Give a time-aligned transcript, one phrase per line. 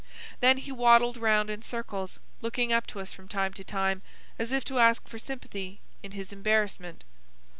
[0.39, 4.01] Then he waddled round in circles, looking up to us from time to time,
[4.39, 7.03] as if to ask for sympathy in his embarrassment.